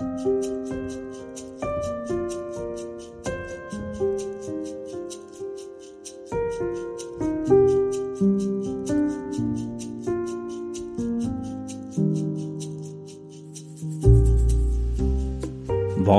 Hva 0.00 0.06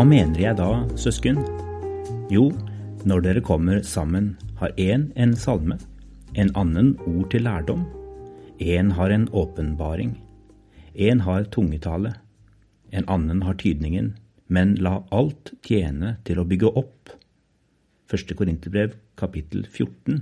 mener 0.05 0.37
jeg 0.37 0.59
da, 0.61 0.85
søsken? 0.93 1.41
Jo, 2.29 2.51
når 3.01 3.25
dere 3.25 3.41
kommer 3.41 3.81
sammen, 3.81 4.37
har 4.61 4.69
én 4.77 5.09
en 5.17 5.33
salme, 5.33 5.81
en 6.37 6.53
annen 6.53 6.93
ord 7.09 7.31
til 7.33 7.49
lærdom, 7.49 7.87
én 8.61 8.93
har 8.93 9.09
en 9.09 9.25
åpenbaring, 9.33 10.13
én 10.93 11.25
har 11.25 11.49
tungetale, 11.49 12.13
en 12.91 13.07
annen 13.07 13.41
har 13.47 13.57
tydningen, 13.59 14.13
men 14.51 14.75
la 14.83 14.99
alt 15.15 15.53
tjene 15.63 16.17
til 16.27 16.41
å 16.41 16.47
bygge 16.47 16.71
opp. 16.75 17.13
1. 18.11 18.35
Korinterbrev, 18.35 18.97
kapittel 19.19 19.63
14. 19.65 20.21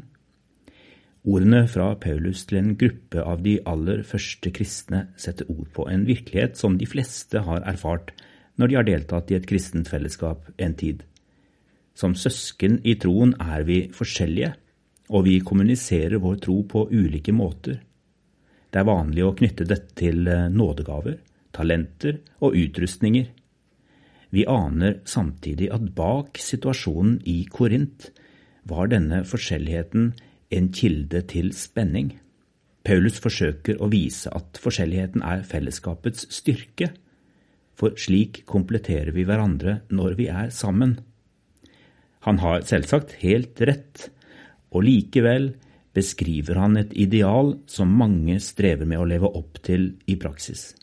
Ordene 1.30 1.66
fra 1.68 1.91
Paulus 2.00 2.46
til 2.48 2.62
en 2.62 2.76
gruppe 2.80 3.24
av 3.26 3.41
de 3.44 3.58
aller 3.68 4.05
første 4.08 4.54
kristne 4.55 5.08
setter 5.20 5.50
ord 5.52 5.68
på 5.76 5.88
en 5.91 6.05
virkelighet 6.08 6.55
som 6.58 6.77
de 6.80 6.88
fleste 6.88 7.41
har 7.44 7.66
erfart 7.68 8.13
når 8.60 8.70
de 8.70 8.77
har 8.77 8.88
deltatt 8.88 9.32
i 9.32 9.38
et 9.40 9.48
kristent 9.49 9.90
fellesskap 9.91 10.48
en 10.58 10.76
tid. 10.80 11.04
Som 11.98 12.16
søsken 12.16 12.80
i 12.88 12.96
troen 13.02 13.34
er 13.41 13.66
vi 13.68 13.82
forskjellige, 13.96 14.54
og 15.10 15.26
vi 15.26 15.40
kommuniserer 15.44 16.22
vår 16.22 16.38
tro 16.46 16.62
på 16.70 16.86
ulike 16.91 17.34
måter. 17.36 17.80
Det 18.70 18.80
er 18.80 18.88
vanlig 18.88 19.26
å 19.26 19.34
knytte 19.36 19.66
dette 19.68 19.96
til 19.98 20.27
eh, 20.30 20.48
nådegaver, 20.54 21.18
talenter 21.55 22.20
og 22.39 22.58
utrustninger. 22.58 23.27
Vi 24.30 24.45
aner 24.45 24.99
samtidig 25.09 25.71
at 25.73 25.90
bak 25.98 26.38
situasjonen 26.41 27.20
i 27.26 27.41
Korint 27.49 28.12
var 28.70 28.91
denne 28.91 29.24
forskjelligheten 29.26 30.12
en 30.54 30.71
kilde 30.74 31.21
til 31.29 31.51
spenning. 31.57 32.13
Paulus 32.85 33.20
forsøker 33.21 33.82
å 33.82 33.90
vise 33.91 34.32
at 34.34 34.59
forskjelligheten 34.62 35.24
er 35.26 35.46
fellesskapets 35.48 36.29
styrke, 36.34 36.91
for 37.79 37.96
slik 37.99 38.43
kompletterer 38.49 39.13
vi 39.15 39.26
hverandre 39.27 39.79
når 39.93 40.18
vi 40.20 40.27
er 40.31 40.52
sammen. 40.54 40.98
Han 42.27 42.41
har 42.43 42.65
selvsagt 42.68 43.15
helt 43.21 43.62
rett, 43.63 44.09
og 44.76 44.84
likevel 44.85 45.54
beskriver 45.96 46.59
han 46.59 46.77
et 46.79 46.91
ideal 46.93 47.55
som 47.70 47.93
mange 47.98 48.37
strever 48.43 48.87
med 48.90 49.02
å 49.02 49.07
leve 49.07 49.31
opp 49.40 49.62
til 49.65 49.93
i 50.07 50.18
praksis. 50.20 50.74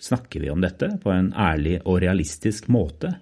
Snakker 0.00 0.40
vi 0.40 0.50
om 0.50 0.62
dette 0.64 0.88
på 1.02 1.12
en 1.12 1.32
ærlig 1.36 1.76
og 1.84 2.00
realistisk 2.00 2.70
måte? 2.72 3.18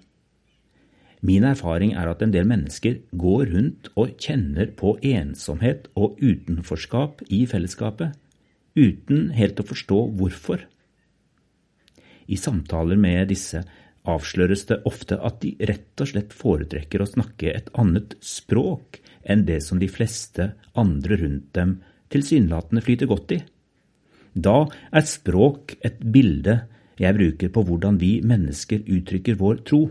Min 1.19 1.43
erfaring 1.43 1.91
er 1.99 2.07
at 2.07 2.21
en 2.23 2.31
del 2.31 2.47
mennesker 2.47 3.01
går 3.19 3.49
rundt 3.51 3.89
og 3.99 4.15
kjenner 4.23 4.71
på 4.79 4.93
ensomhet 5.03 5.89
og 5.99 6.21
utenforskap 6.23 7.25
i 7.27 7.43
fellesskapet, 7.51 8.15
uten 8.79 9.33
helt 9.35 9.59
å 9.59 9.67
forstå 9.67 9.99
hvorfor. 10.15 10.63
I 12.31 12.39
samtaler 12.39 12.95
med 12.95 13.27
disse 13.33 13.65
avsløres 14.07 14.63
det 14.69 14.79
ofte 14.87 15.19
at 15.19 15.41
de 15.43 15.55
rett 15.67 15.99
og 15.99 16.11
slett 16.13 16.35
foretrekker 16.35 17.03
å 17.03 17.09
snakke 17.09 17.51
et 17.51 17.71
annet 17.75 18.15
språk 18.23 19.01
enn 19.27 19.43
det 19.49 19.59
som 19.65 19.81
de 19.81 19.89
fleste 19.91 20.53
andre 20.79 21.19
rundt 21.19 21.51
dem 21.57 21.81
tilsynelatende 22.13 22.85
flyter 22.85 23.09
godt 23.11 23.35
i. 23.35 23.43
Da 24.33 24.67
er 24.91 25.07
språk 25.07 25.77
et 25.85 25.99
bilde 25.99 26.61
jeg 26.99 27.15
bruker 27.15 27.51
på 27.55 27.63
hvordan 27.63 27.97
vi 28.01 28.19
mennesker 28.27 28.83
uttrykker 28.83 29.39
vår 29.39 29.61
tro. 29.67 29.85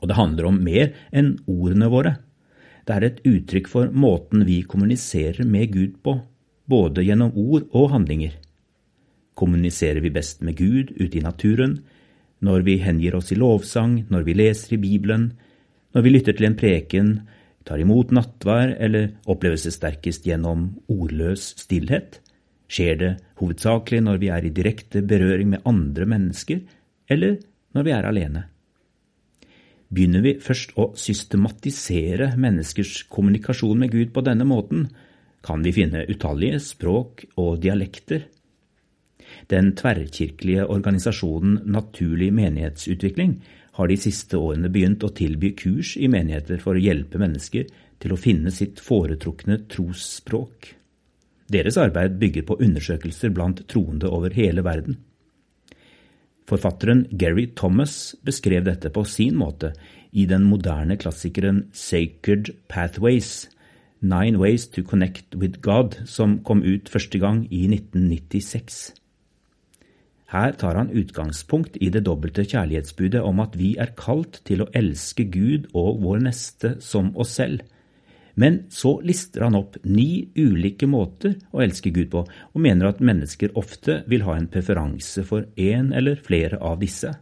Og 0.00 0.08
det 0.08 0.18
handler 0.18 0.50
om 0.50 0.58
mer 0.60 0.92
enn 1.08 1.38
ordene 1.48 1.88
våre. 1.88 2.18
Det 2.84 2.94
er 2.94 3.06
et 3.06 3.22
uttrykk 3.24 3.70
for 3.72 3.92
måten 3.92 4.44
vi 4.46 4.60
kommuniserer 4.68 5.46
med 5.48 5.72
Gud 5.72 5.96
på, 6.04 6.18
både 6.68 7.06
gjennom 7.06 7.32
ord 7.32 7.64
og 7.72 7.94
handlinger 7.94 8.36
kommuniserer 9.36 10.00
vi 10.00 10.12
best 10.12 10.42
med 10.42 10.56
Gud 10.58 10.92
ute 10.96 11.20
i 11.20 11.24
naturen, 11.24 11.80
når 12.40 12.64
vi 12.66 12.78
hengir 12.80 13.16
oss 13.16 13.32
i 13.32 13.38
lovsang, 13.38 14.04
når 14.12 14.26
vi 14.26 14.36
leser 14.36 14.76
i 14.76 14.80
Bibelen, 14.80 15.30
når 15.94 16.04
vi 16.04 16.12
lytter 16.12 16.36
til 16.36 16.48
en 16.48 16.58
preken, 16.58 17.12
tar 17.66 17.80
imot 17.82 18.12
nattvær 18.14 18.76
eller 18.82 19.12
oppleves 19.28 19.66
det 19.66 19.74
sterkest 19.76 20.26
gjennom 20.28 20.70
ordløs 20.92 21.52
stillhet? 21.60 22.20
Skjer 22.66 23.00
det 23.00 23.12
hovedsakelig 23.40 24.02
når 24.02 24.20
vi 24.22 24.30
er 24.34 24.46
i 24.46 24.52
direkte 24.54 25.02
berøring 25.06 25.52
med 25.54 25.66
andre 25.68 26.06
mennesker, 26.10 26.62
eller 27.08 27.38
når 27.76 27.86
vi 27.86 27.94
er 27.94 28.08
alene? 28.08 28.44
Begynner 29.86 30.24
vi 30.24 30.36
først 30.42 30.74
å 30.82 30.90
systematisere 30.98 32.32
menneskers 32.34 33.04
kommunikasjon 33.12 33.84
med 33.84 33.92
Gud 33.94 34.10
på 34.14 34.24
denne 34.26 34.46
måten, 34.48 34.88
kan 35.46 35.62
vi 35.62 35.74
finne 35.76 36.08
utallige 36.10 36.58
språk 36.58 37.22
og 37.38 37.60
dialekter 37.62 38.24
den 39.50 39.72
tverrkirkelige 39.78 40.66
organisasjonen 40.72 41.60
Naturlig 41.70 42.32
menighetsutvikling 42.34 43.36
har 43.78 43.90
de 43.90 43.98
siste 44.00 44.38
årene 44.40 44.70
begynt 44.72 45.04
å 45.04 45.12
tilby 45.14 45.52
kurs 45.58 45.94
i 46.00 46.08
menigheter 46.10 46.62
for 46.62 46.76
å 46.76 46.82
hjelpe 46.82 47.20
mennesker 47.20 47.68
til 48.02 48.14
å 48.14 48.20
finne 48.20 48.52
sitt 48.54 48.80
foretrukne 48.82 49.62
trosspråk. 49.72 50.72
Deres 51.52 51.76
arbeid 51.78 52.18
bygger 52.20 52.46
på 52.46 52.56
undersøkelser 52.58 53.30
blant 53.34 53.62
troende 53.70 54.10
over 54.10 54.34
hele 54.34 54.64
verden. 54.66 54.98
Forfatteren 56.46 57.06
Gary 57.18 57.48
Thomas 57.58 58.14
beskrev 58.26 58.64
dette 58.66 58.90
på 58.94 59.02
sin 59.06 59.34
måte 59.38 59.72
i 60.12 60.26
den 60.30 60.44
moderne 60.46 60.96
klassikeren 60.98 61.64
Sacred 61.74 62.52
Pathways, 62.70 63.48
Nine 64.00 64.38
Ways 64.38 64.68
to 64.68 64.82
Connect 64.82 65.34
with 65.34 65.60
God, 65.62 65.96
som 66.06 66.38
kom 66.44 66.62
ut 66.62 66.88
første 66.88 67.18
gang 67.18 67.46
i 67.50 67.66
1996. 67.66 68.94
Her 70.30 70.54
tar 70.58 70.74
han 70.74 70.90
utgangspunkt 70.90 71.78
i 71.80 71.88
det 71.94 72.04
dobbelte 72.06 72.44
kjærlighetsbudet 72.46 73.22
om 73.22 73.40
at 73.42 73.54
vi 73.58 73.76
er 73.78 73.94
kalt 73.98 74.40
til 74.46 74.64
å 74.64 74.70
elske 74.74 75.26
Gud 75.30 75.70
og 75.74 76.02
vår 76.02 76.24
neste 76.26 76.76
som 76.82 77.12
oss 77.14 77.36
selv. 77.38 77.62
Men 78.36 78.66
så 78.68 78.98
lister 79.00 79.46
han 79.46 79.56
opp 79.56 79.78
ni 79.88 80.28
ulike 80.36 80.88
måter 80.88 81.38
å 81.56 81.62
elske 81.64 81.90
Gud 81.90 82.10
på, 82.12 82.24
og 82.28 82.60
mener 82.60 82.90
at 82.90 83.00
mennesker 83.00 83.54
ofte 83.56 84.02
vil 84.10 84.26
ha 84.26 84.36
en 84.36 84.48
preferanse 84.52 85.24
for 85.24 85.48
én 85.56 85.88
eller 85.96 86.20
flere 86.20 86.60
av 86.60 86.82
disse. 86.84 87.14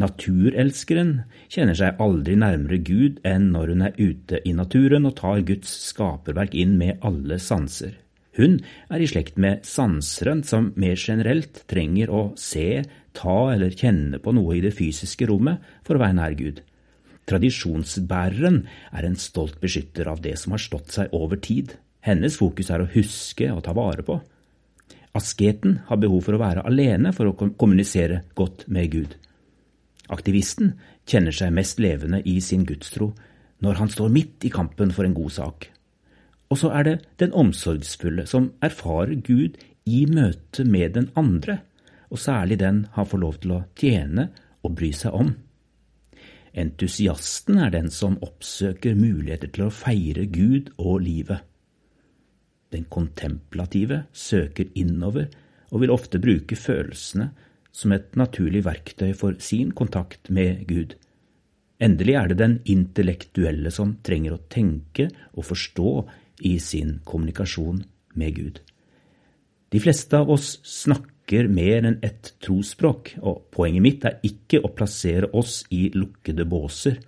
Naturelskeren 0.00 1.12
kjenner 1.52 1.76
seg 1.78 2.00
aldri 2.02 2.34
nærmere 2.40 2.80
Gud 2.82 3.20
enn 3.28 3.52
når 3.54 3.74
hun 3.74 3.84
er 3.86 4.00
ute 4.00 4.40
i 4.42 4.54
naturen 4.56 5.06
og 5.06 5.18
tar 5.20 5.44
Guds 5.46 5.70
skaperverk 5.92 6.56
inn 6.58 6.74
med 6.80 7.04
alle 7.06 7.38
sanser. 7.38 7.92
Hun 8.34 8.58
er 8.90 9.04
i 9.04 9.06
slekt 9.06 9.36
med 9.38 9.62
sanseren, 9.68 10.42
som 10.42 10.72
mer 10.80 10.98
generelt 10.98 11.60
trenger 11.70 12.10
å 12.10 12.22
se, 12.40 12.82
ta 13.14 13.38
eller 13.52 13.76
kjenne 13.76 14.18
på 14.18 14.34
noe 14.34 14.56
i 14.56 14.64
det 14.64 14.74
fysiske 14.74 15.28
rommet 15.30 15.62
for 15.86 15.94
å 15.94 16.02
være 16.02 16.18
nær 16.18 16.34
Gud. 16.40 16.64
Tradisjonsbæreren 17.28 18.62
er 18.92 19.06
en 19.06 19.16
stolt 19.16 19.56
beskytter 19.62 20.10
av 20.10 20.20
det 20.24 20.36
som 20.40 20.54
har 20.54 20.62
stått 20.62 20.92
seg 20.96 21.12
over 21.16 21.40
tid. 21.40 21.72
Hennes 22.04 22.36
fokus 22.36 22.70
er 22.70 22.84
å 22.84 22.90
huske 22.92 23.48
og 23.52 23.62
ta 23.64 23.72
vare 23.76 24.04
på. 24.04 24.18
Asketen 25.14 25.78
har 25.88 26.00
behov 26.02 26.26
for 26.26 26.36
å 26.36 26.42
være 26.42 26.64
alene 26.68 27.14
for 27.14 27.30
å 27.30 27.36
kommunisere 27.36 28.24
godt 28.36 28.66
med 28.68 28.90
Gud. 28.92 29.14
Aktivisten 30.12 30.74
kjenner 31.08 31.32
seg 31.32 31.54
mest 31.54 31.80
levende 31.80 32.20
i 32.28 32.40
sin 32.44 32.66
gudstro 32.68 33.12
når 33.64 33.78
han 33.80 33.92
står 33.92 34.10
midt 34.12 34.44
i 34.44 34.52
kampen 34.52 34.92
for 34.92 35.06
en 35.06 35.16
god 35.16 35.32
sak. 35.32 35.68
Og 36.52 36.60
så 36.60 36.72
er 36.76 36.84
det 36.86 36.96
den 37.22 37.32
omsorgsfulle 37.32 38.26
som 38.28 38.50
erfarer 38.62 39.16
Gud 39.24 39.56
i 39.88 40.04
møte 40.10 40.66
med 40.68 40.98
den 40.98 41.08
andre, 41.16 41.62
og 42.12 42.20
særlig 42.20 42.60
den 42.60 42.84
han 42.92 43.08
får 43.08 43.22
lov 43.22 43.40
til 43.40 43.54
å 43.56 43.64
tjene 43.78 44.28
og 44.64 44.76
bry 44.76 44.92
seg 44.92 45.16
om. 45.16 45.32
Entusiasten 46.54 47.58
er 47.58 47.72
den 47.74 47.90
som 47.90 48.20
oppsøker 48.22 48.94
muligheter 48.94 49.50
til 49.54 49.66
å 49.66 49.74
feire 49.74 50.26
Gud 50.30 50.70
og 50.78 51.02
livet. 51.02 51.42
Den 52.74 52.86
kontemplative 52.90 54.04
søker 54.14 54.70
innover 54.78 55.30
og 55.70 55.82
vil 55.82 55.94
ofte 55.94 56.20
bruke 56.22 56.58
følelsene 56.58 57.32
som 57.74 57.94
et 57.94 58.14
naturlig 58.18 58.62
verktøy 58.66 59.10
for 59.18 59.34
sin 59.42 59.72
kontakt 59.74 60.30
med 60.30 60.62
Gud. 60.68 60.94
Endelig 61.82 62.14
er 62.14 62.30
det 62.30 62.38
den 62.38 62.60
intellektuelle 62.70 63.72
som 63.74 63.96
trenger 64.06 64.36
å 64.36 64.44
tenke 64.50 65.08
og 65.34 65.48
forstå 65.48 65.90
i 66.46 66.54
sin 66.62 67.00
kommunikasjon 67.06 67.82
med 68.14 68.38
Gud. 68.38 68.60
De 69.74 69.82
fleste 69.82 70.14
av 70.22 70.30
oss 70.30 70.60
snakker 71.24 71.48
mer 71.48 71.84
enn 71.84 71.98
ett 72.02 72.34
trosspråk, 72.40 73.16
og 73.22 73.50
poenget 73.50 73.82
mitt 73.82 74.04
er 74.04 74.20
ikke 74.22 74.60
å 74.60 74.72
plassere 74.74 75.30
oss 75.32 75.64
i 75.70 75.90
lukkede 75.94 76.44
båser. 76.44 76.98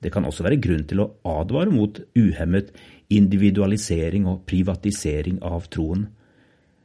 Det 0.00 0.12
kan 0.12 0.24
også 0.24 0.44
være 0.44 0.60
grunn 0.60 0.84
til 0.84 1.00
å 1.00 1.10
advare 1.24 1.70
mot 1.70 1.98
uhemmet 2.14 2.72
individualisering 3.08 4.26
og 4.26 4.44
privatisering 4.46 5.40
av 5.42 5.68
troen. 5.70 6.06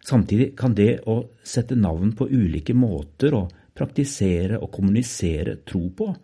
Samtidig 0.02 0.56
kan 0.56 0.74
det 0.74 1.02
å 1.06 1.28
sette 1.44 1.76
navn 1.76 2.14
på 2.16 2.30
ulike 2.30 2.74
måter 2.74 3.34
å 3.36 3.48
praktisere 3.76 4.60
og 4.60 4.72
kommunisere 4.72 5.60
tro 5.66 5.90
på, 5.90 6.16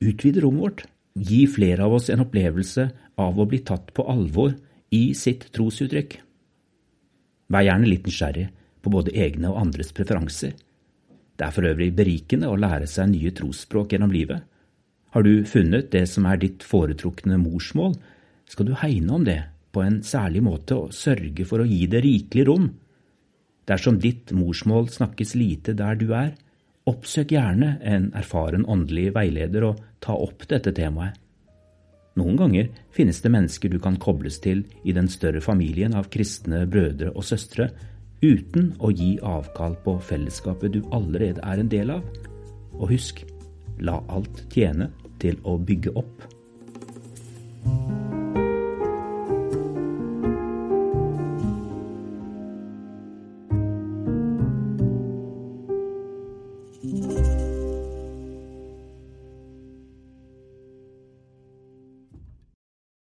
utvide 0.00 0.40
rommet 0.40 0.62
vårt, 0.62 0.84
gi 1.14 1.46
flere 1.46 1.84
av 1.84 1.94
oss 1.94 2.08
en 2.10 2.22
opplevelse 2.22 2.88
av 3.18 3.38
å 3.38 3.46
bli 3.46 3.64
tatt 3.66 3.92
på 3.94 4.06
alvor 4.06 4.54
i 4.94 5.12
sitt 5.14 5.50
trosuttrykk. 5.54 6.20
Vær 7.50 7.66
gjerne 7.66 7.90
litt 7.90 8.06
nysgjerrig 8.06 8.48
på 8.84 8.92
både 8.92 9.14
egne 9.16 9.50
og 9.50 9.62
andres 9.62 9.92
preferanser. 9.96 10.52
Det 11.34 11.46
er 11.46 11.54
for 11.54 11.66
øvrig 11.66 11.90
berikende 11.96 12.50
å 12.50 12.58
lære 12.58 12.86
seg 12.90 13.10
nye 13.10 13.32
trosspråk 13.34 13.94
gjennom 13.94 14.12
livet. 14.14 14.44
Har 15.14 15.24
du 15.26 15.46
funnet 15.46 15.90
det 15.94 16.04
som 16.10 16.26
er 16.26 16.38
ditt 16.42 16.62
foretrukne 16.66 17.38
morsmål, 17.40 17.96
skal 18.50 18.68
du 18.68 18.74
hegne 18.78 19.16
om 19.16 19.26
det 19.26 19.40
på 19.74 19.82
en 19.82 20.00
særlig 20.06 20.44
måte 20.46 20.78
og 20.78 20.94
sørge 20.94 21.46
for 21.48 21.62
å 21.62 21.68
gi 21.68 21.86
det 21.90 22.04
rikelig 22.04 22.46
rom. 22.48 22.68
Dersom 23.66 23.98
ditt 23.98 24.30
morsmål 24.36 24.90
snakkes 24.92 25.34
lite 25.38 25.74
der 25.78 25.98
du 25.98 26.10
er, 26.14 26.34
oppsøk 26.90 27.32
gjerne 27.32 27.78
en 27.80 28.10
erfaren 28.14 28.66
åndelig 28.68 29.10
veileder 29.16 29.70
og 29.70 29.80
ta 30.04 30.14
opp 30.14 30.44
dette 30.50 30.74
temaet. 30.76 31.16
Noen 32.14 32.36
ganger 32.38 32.68
finnes 32.94 33.18
det 33.24 33.32
mennesker 33.34 33.72
du 33.72 33.80
kan 33.82 33.96
kobles 33.98 34.36
til 34.44 34.62
i 34.86 34.92
den 34.94 35.08
større 35.10 35.40
familien 35.42 35.96
av 35.98 36.06
kristne 36.14 36.62
brødre 36.70 37.10
og 37.10 37.26
søstre, 37.26 37.72
uten 38.24 38.72
å 38.80 38.90
gi 38.94 39.14
avkall 39.20 39.76
på 39.84 39.98
fellesskapet 40.08 40.74
du 40.76 40.80
allerede 40.96 41.42
er 41.44 41.60
en 41.60 41.70
del 41.72 41.92
av. 41.98 42.04
Og 42.78 42.88
husk, 42.94 43.24
la 43.84 44.00
alt 44.12 44.44
tjene 44.54 44.88
til 45.22 45.36
å 45.44 45.58
bygge 45.60 45.92
opp 45.98 46.24